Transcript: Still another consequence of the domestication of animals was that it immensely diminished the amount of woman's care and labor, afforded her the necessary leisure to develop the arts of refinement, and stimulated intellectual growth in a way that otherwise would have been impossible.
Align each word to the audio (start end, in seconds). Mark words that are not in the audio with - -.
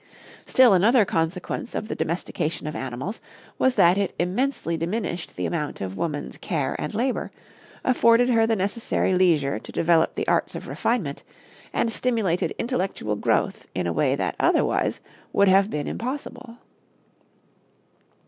Still 0.47 0.73
another 0.73 1.05
consequence 1.05 1.75
of 1.75 1.87
the 1.87 1.93
domestication 1.93 2.65
of 2.65 2.75
animals 2.75 3.21
was 3.59 3.75
that 3.75 3.99
it 3.99 4.15
immensely 4.17 4.75
diminished 4.75 5.35
the 5.35 5.45
amount 5.45 5.79
of 5.79 5.95
woman's 5.95 6.37
care 6.37 6.75
and 6.79 6.95
labor, 6.95 7.31
afforded 7.83 8.27
her 8.27 8.47
the 8.47 8.55
necessary 8.55 9.13
leisure 9.13 9.59
to 9.59 9.71
develop 9.71 10.15
the 10.15 10.27
arts 10.27 10.55
of 10.55 10.67
refinement, 10.67 11.23
and 11.71 11.93
stimulated 11.93 12.55
intellectual 12.57 13.15
growth 13.15 13.67
in 13.75 13.85
a 13.85 13.93
way 13.93 14.15
that 14.15 14.35
otherwise 14.39 14.99
would 15.33 15.47
have 15.49 15.69
been 15.69 15.85
impossible. 15.87 16.57